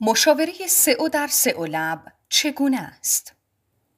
[0.00, 3.32] مشاوره سئو در سئو لب چگونه است؟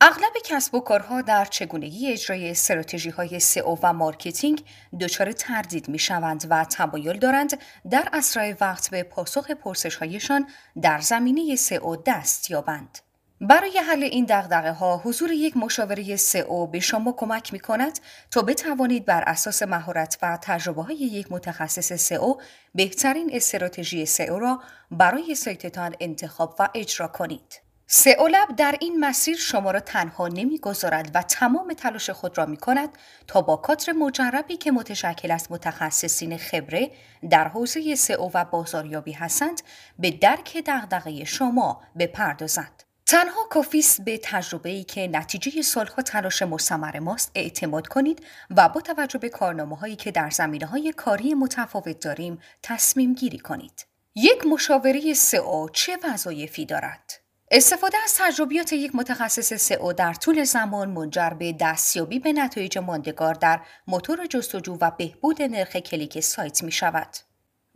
[0.00, 4.64] اغلب کسب و کارها در چگونگی اجرای استراتژی های سئو و marketing
[5.00, 7.60] دچار تردید می شوند و تمایل دارند
[7.90, 10.46] در اسرع وقت به پاسخ پرسش هایشان
[10.82, 12.98] در زمینه سئو دست یابند.
[13.40, 17.98] برای حل این دغدغه ها حضور یک مشاوره سئو به شما کمک می کند
[18.30, 22.34] تا بتوانید بر اساس مهارت و تجربه های یک متخصص سئو
[22.74, 27.60] بهترین استراتژی سئو را برای سایتتان انتخاب و اجرا کنید.
[27.86, 32.56] سئو لب در این مسیر شما را تنها نمی‌گذارد و تمام تلاش خود را می
[32.56, 32.88] کند
[33.26, 36.90] تا با کادر مجربی که متشکل از متخصصین خبره
[37.30, 39.60] در حوزه سئو و بازاریابی هستند
[39.98, 42.87] به درک دغدغه شما بپردازد.
[43.08, 48.68] تنها کافی است به تجربه ای که نتیجه سالها تلاش مستمر ماست اعتماد کنید و
[48.68, 53.86] با توجه به کارنامه هایی که در زمینه های کاری متفاوت داریم تصمیم گیری کنید.
[54.14, 57.12] یک مشاوره سئو چه وظایفی دارد؟
[57.50, 63.34] استفاده از تجربیات یک متخصص سئو در طول زمان منجر به دستیابی به نتایج ماندگار
[63.34, 67.27] در موتور جستجو و بهبود نرخ کلیک سایت می شود.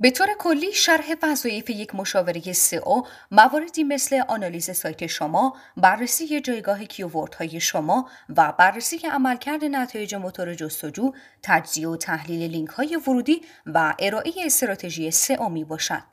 [0.02, 6.80] به طور کلی شرح وظایف یک مشاوره سئو مواردی مثل آنالیز سایت شما، بررسی جایگاه
[7.38, 13.94] های شما و بررسی عملکرد نتایج موتور جستجو، تجزیه و تحلیل لینک های ورودی و
[13.98, 16.04] ارائه استراتژی سئو می باشد.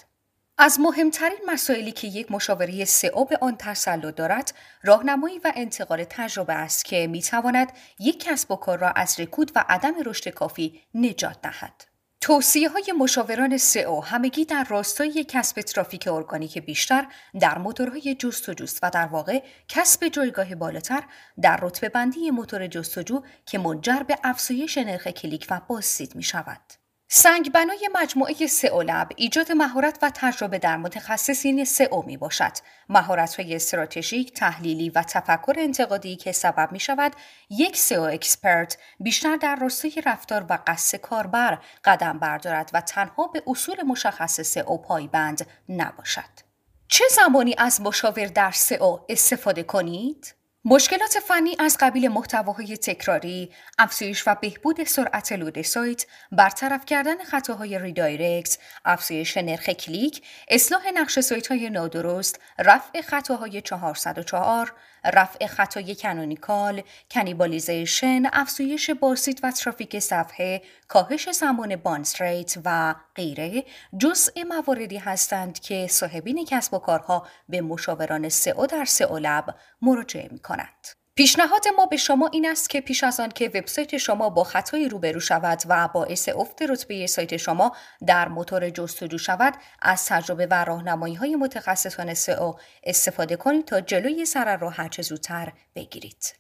[0.57, 6.53] از مهمترین مسائلی که یک مشاوره سئو به آن تسلط دارد راهنمایی و انتقال تجربه
[6.53, 10.81] است که می تواند یک کسب و کار را از رکود و عدم رشد کافی
[10.93, 11.88] نجات دهد.
[12.21, 17.07] توصیه های مشاوران سئو همگی در راستای کسب ترافیک ارگانیک بیشتر
[17.39, 21.03] در موتورهای جستجو و در واقع کسب جایگاه بالاتر
[21.41, 26.78] در رتبه بندی موتور جستجو که منجر به افزایش نرخ کلیک و بازدید می شود.
[27.11, 32.51] سنگ بنای مجموعه سئو لب ایجاد مهارت و تجربه در متخصصین سئو می باشد.
[32.89, 37.13] مهارت های استراتژیک، تحلیلی و تفکر انتقادی که سبب می شود
[37.49, 43.43] یک SEO expert بیشتر در راستای رفتار و قصد کاربر قدم بردارد و تنها به
[43.47, 46.49] اصول مشخص سئو پایبند نباشد.
[46.87, 50.38] چه زمانی از مشاور در سئو استفاده کنید؟
[50.71, 57.79] مشکلات فنی از قبیل محتواهای تکراری، افزایش و بهبود سرعت لود سایت، برطرف کردن خطاهای
[57.79, 64.71] redirect، افزایش نرخ کلیک، اصلاح نقشه سایت های نادرست، رفع خطاهای 404،
[65.05, 66.81] رفع خطای canonical،
[67.11, 73.63] cannibalization، افزایش بازدید و ترافیک صفحه، کاهش زمان bounce rate و غیره
[73.97, 80.29] جزء مواردی هستند که صاحبین کسب و کارها به مشاوران سئو در سئو لب مراجعه
[80.31, 80.98] می کنند.
[81.19, 84.89] پیشنهاد ما به شما این است که پیش از آن که وبسایت شما با خطایی
[84.89, 87.75] روبرو شود و باعث افت رتبه سایت شما
[88.07, 92.53] در موتور جستجو شود از تجربه و راهنمایی های متخصصان سئو
[92.83, 96.35] استفاده کنید تا جلوی سر را هرچه زودتر بگیرید.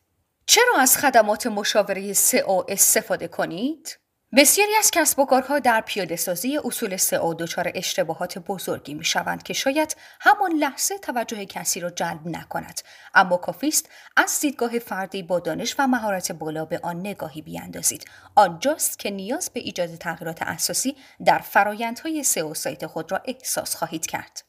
[0.45, 3.99] چرا از خدمات مشاوره سئو استفاده کنید؟
[4.35, 9.43] بسیاری از کسب و کارها در پیاده سازی اصول سئو دچار اشتباهات بزرگی می شوند
[9.43, 12.81] که شاید همان لحظه توجه کسی را جلب نکند.
[13.13, 18.05] اما کافی است از دیدگاه فردی با دانش و مهارت بالا به آن نگاهی بیاندازید.
[18.35, 20.95] آنجاست که نیاز به ایجاد تغییرات اساسی
[21.25, 24.41] در فرایندهای سئو سایت خود را احساس خواهید کرد.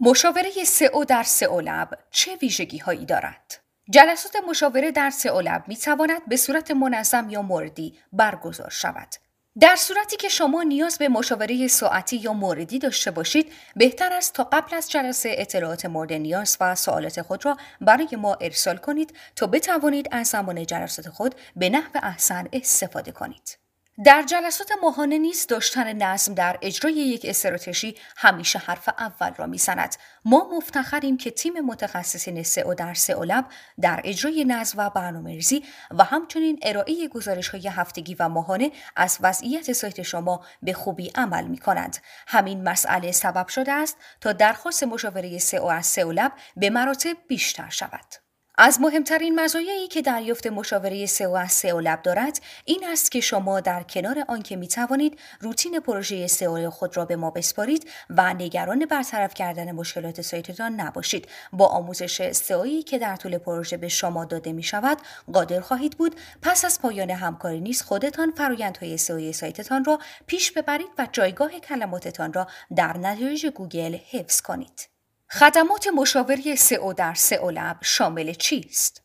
[0.00, 3.60] مشاوره سئو در سئو لب چه ویژگی هایی دارد؟
[3.90, 9.27] جلسات مشاوره در سئو لب می تواند به صورت منظم یا موردی برگزار شود.
[9.60, 14.44] در صورتی که شما نیاز به مشاوره ساعتی یا موردی داشته باشید بهتر است تا
[14.44, 19.46] قبل از جلسه اطلاعات مورد نیاز و سوالات خود را برای ما ارسال کنید تا
[19.46, 23.67] بتوانید از زمان جلسات خود به نحو احسن استفاده کنید.
[24.04, 29.96] در جلسات ماهانه نیز داشتن نظم در اجرای یک استراتژی همیشه حرف اول را می‌زند
[30.24, 33.44] ما مفتخریم که تیم متخصصین سئو در سئو لب
[33.80, 39.72] در اجرای نظم و برنامه‌ریزی و همچنین ارائه گزارش های هفتگی و ماهانه از وضعیت
[39.72, 41.96] سایت شما به خوبی عمل می کنند.
[42.26, 47.68] همین مسئله سبب شده است تا درخواست مشاوره سئو از سئو لب به مراتب بیشتر
[47.68, 48.27] شود.
[48.60, 53.60] از مهمترین مزایایی که دریافت مشاوره سئو از سئو لب دارد این است که شما
[53.60, 58.86] در کنار آنکه می توانید روتین پروژه سئو خود را به ما بسپارید و نگران
[58.86, 61.28] برطرف کردن مشکلات سایتتان نباشید.
[61.52, 64.98] با آموزش سئویی که در طول پروژه به شما داده می شود
[65.32, 70.90] قادر خواهید بود پس از پایان همکاری نیز خودتان فرایندهای سئوی سایتتان را پیش ببرید
[70.98, 72.46] و جایگاه کلماتتان را
[72.76, 74.97] در نتایج گوگل حفظ کنید.
[75.30, 79.02] خدمات مشاوره سئو در سئو لب شامل چیست؟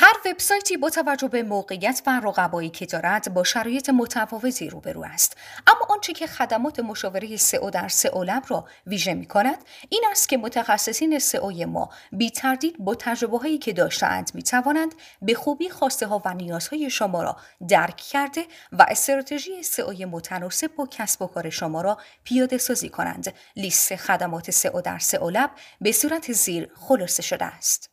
[0.00, 5.36] هر وبسایتی با توجه به موقعیت و رقبایی که دارد با شرایط متفاوتی روبرو است.
[5.66, 9.58] اما آنچه که خدمات مشاوره سئو در سئو لب را ویژه می کند
[9.88, 14.94] این است که متخصصین سئو ما بی تردید با تجربه هایی که داشتهاند می توانند
[15.22, 17.36] به خوبی خواسته ها و نیازهای شما را
[17.68, 23.34] درک کرده و استراتژی سئو متناسب با کسب و کار شما را پیاده سازی کنند.
[23.56, 27.90] لیست خدمات سئو در سئو لب به صورت زیر خلاصه شده است.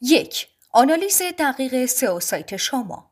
[0.00, 3.07] یک آنالیز دقیق سئو سایت شما.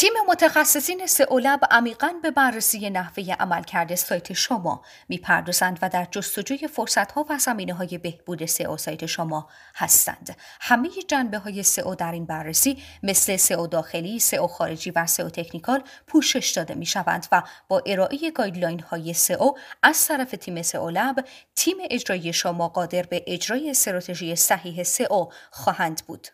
[0.00, 7.26] تیم متخصصین سئولب عمیقا به بررسی نحوه عملکرد سایت شما می‌پردازند و در جستجوی فرصتها
[7.28, 10.36] و زمینه های بهبود سئو سایت شما هستند.
[10.60, 15.82] همه جنبه های سئو در این بررسی مثل سئو داخلی، سئو خارجی و سئو technical
[16.06, 19.52] پوشش داده می شوند و با ارائه guideline های سئو
[19.82, 21.24] از طرف تیم سئولب
[21.54, 26.28] تیم اجرایی شما قادر به اجرای استراتژی صحیح سئو خواهند بود.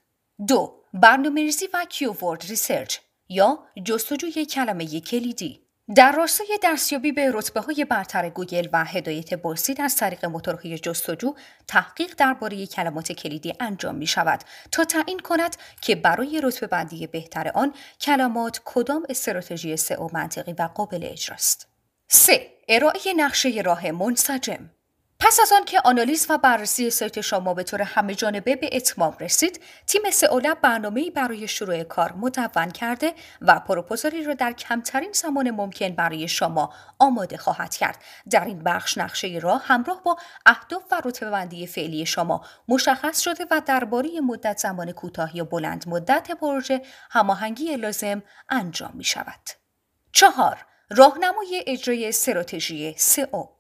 [0.49, 2.99] دو برنامه‌ریزی و keyword research
[3.29, 9.81] یا جستجوی کلمه کلیدی در راستای دستیابی به رتبه های برتر گوگل و هدایت بازدید
[9.81, 11.35] از طریق موتورهای جستجو
[11.69, 14.41] تحقیق درباره کلمات کلیدی انجام می شود
[14.73, 20.69] تا تعیین کند که برای رتبه بندی بهتر آن کلمات کدام استراتژی سئو منطقی و
[20.75, 21.69] قابل اجراست.
[22.09, 22.51] 3.
[22.69, 24.71] ارائه نقشه راه منسجم
[25.19, 29.17] پس از آن که آنالیز و بررسی سایت شما به طور همه جانبه به اتمام
[29.21, 35.51] رسید، تیم سئولب برنامه برای شروع کار مدون کرده و پروپوزالی را در کمترین زمان
[35.51, 38.03] ممکن برای شما آماده خواهد کرد.
[38.31, 40.17] در این بخش نقشه را همراه با
[40.47, 45.85] اهداف و رتبه بندی فعلی شما مشخص شده و درباره مدت زمان کوتاه یا بلند
[45.89, 49.51] مدت پروژه هماهنگی لازم انجام می شود.
[50.13, 53.56] چهار راهنمای اجرای استراتژی سئو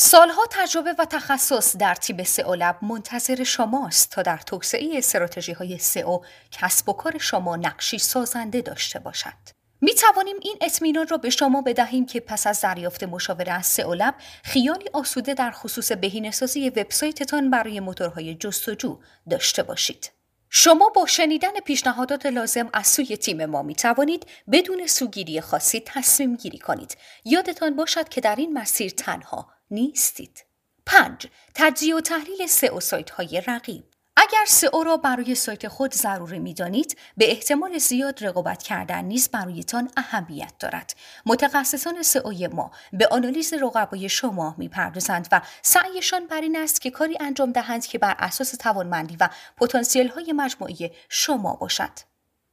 [0.00, 5.78] سالها تجربه و تخصص در تیم سئو لب منتظر شماست تا در توسعه استراتژی های
[5.78, 9.32] سئو کسب و کار شما نقشی سازنده داشته باشد.
[9.80, 13.94] می توانیم این اطمینان را به شما بدهیم که پس از دریافت مشاوره از سئو
[13.94, 14.14] لب
[14.44, 18.98] خیالی آسوده در خصوص بهینه‌سازی وبسایتتان برای موتورهای جستجو
[19.30, 20.10] داشته باشید.
[20.50, 26.36] شما با شنیدن پیشنهادات لازم از سوی تیم ما می توانید بدون سوگیری خاصی تصمیم
[26.36, 26.96] گیری کنید.
[27.24, 30.44] یادتان باشد که در این مسیر تنها نیستید.
[30.86, 31.26] 5.
[31.54, 33.84] تجزیه و تحلیل سئو سایت های رقیب
[34.20, 39.90] اگر سئو را برای سایت خود ضروری می‌دانید به احتمال زیاد رقابت کردن نیز برایتان
[39.96, 46.80] اهمیت دارد متخصصان سئو ما به آنالیز رقبای شما می‌پردازند و سعیشان بر این است
[46.80, 51.92] که کاری انجام دهند که بر اساس توانمندی و پتانسیل های مجموعی شما باشد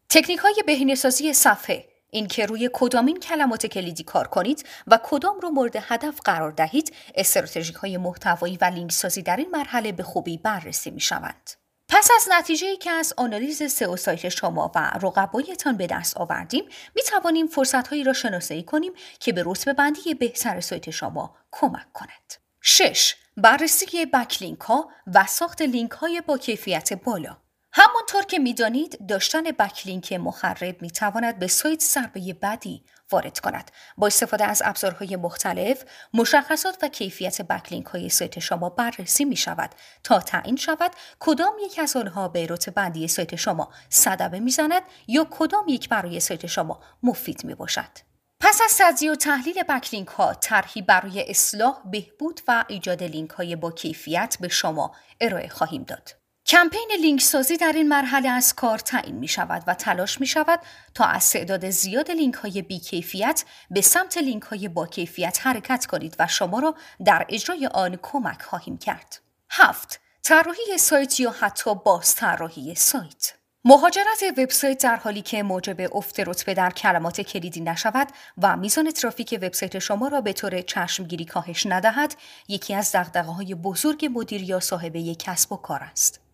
[0.09, 5.75] تکنیک های بهینه‌سازی صفحه اینکه روی کدامین کلمات کلیدی کار کنید و کدام رو مورد
[5.75, 10.91] هدف قرار دهید استراتژی های محتوایی و لینک سازی در این مرحله به خوبی بررسی
[10.91, 11.51] می شوند.
[11.89, 16.63] پس از نتیجه که از آنالیز سئو سایت شما و رقبایتان به دست آوردیم
[16.95, 21.93] می توانیم فرصت هایی را شناسایی کنیم که به رتبه بندی بهتر سایت شما کمک
[21.93, 22.33] کند.
[22.61, 23.15] 6.
[23.37, 27.37] بررسی بکلینک ها و ساخت لینک های با کیفیت بالا
[27.77, 33.71] همانطور که می‌دانید داشتن بکلینک مخرب می‌تواند به سایت ضربه بدی وارد کند.
[33.97, 35.83] با استفاده از ابزارهای مختلف
[36.13, 39.69] مشخصات و کیفیت بکلینک های سایت شما بررسی می شود
[40.03, 45.27] تا تعیین شود کدام یک از آنها به رتبه بندی سایت شما صدبه می‌زند یا
[45.31, 47.91] کدام یک برای سایت شما مفید می باشد
[48.39, 53.55] پس از تجزیه و تحلیل backlink ها طرحی برای اصلاح بهبود و ایجاد لینک های
[53.55, 56.24] با کیفیت به شما ارائه خواهیم داد.
[56.47, 60.59] کمپین لینک سازی در این مرحله از کار تعیین می شود و تلاش می شود
[60.93, 65.85] تا از تعداد زیاد لینک های بی کیفیت به سمت لینک های با کیفیت حرکت
[65.85, 66.75] کنید و شما را
[67.05, 69.19] در اجرای آن کمک خواهیم کرد.
[69.49, 73.33] هفت طراحی سایت یا حتی باز طراحی سایت
[73.65, 78.07] مهاجرت وبسایت در حالی که موجب افت رتبه در کلمات کلیدی نشود
[78.41, 82.15] و میزان ترافیک وبسایت شما را به طور چشمگیری کاهش ندهد
[82.47, 86.24] یکی از دغدغه‌های بزرگ مدیر یا صاحب یک کسب و کار است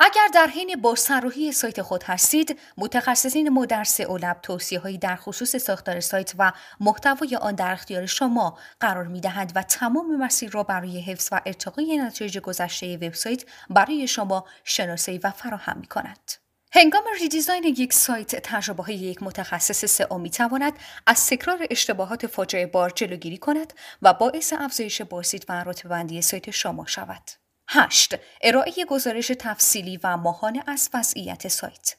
[0.00, 5.56] اگر در حین بازطراحی سایت خود هستید متخصصین ما در سئولب توصیه هایی در خصوص
[5.56, 10.62] ساختار سایت و محتوای آن در اختیار شما قرار می دهند و تمام مسیر را
[10.62, 16.32] برای حفظ و ارتقای نتایج گذشته وبسایت برای شما شناسایی و فراهم می کند.
[16.72, 20.72] هنگام ریدیزاین یک سایت تجربه های یک متخصص سئو می تواند
[21.06, 26.86] از تکرار اشتباهات فاجعه بار جلوگیری کند و باعث افزایش بازدید و رتبه سایت شما
[26.86, 27.47] شود.
[27.70, 28.14] 8.
[28.42, 31.96] ارائه گزارش تفصیلی و ماهانه از وضعیت سایت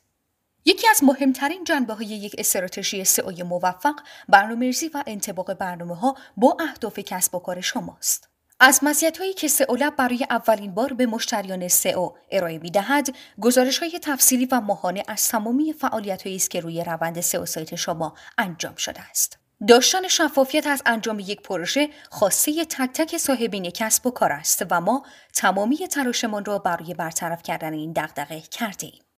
[0.66, 3.96] یکی از مهمترین جنبه های یک استراتژی سئو موفق
[4.30, 8.30] برنامه‌ریزی و انطباق برنامه ها با اهداف کسب و کار شماست.
[8.60, 8.82] از
[9.20, 14.46] هایی که سئو لب برای اولین بار به مشتریان سئو ارائه می‌دهد گزارش های تفصیلی
[14.46, 19.40] و ماهانه از تمامی فعالیت است که روی روند سئو سایت شما انجام شده است
[19.68, 24.82] داشتن شفافیت از انجام یک پروژه خاصه تک تک صاحبین کسب و کار است و
[24.82, 29.09] ما تمامی تلاشمان را برای برطرف کردن این دغدغه کردیم